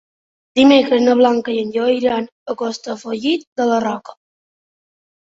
[0.59, 4.17] Dimecres na Blanca i en Lleó iran a Castellfollit de la Roca.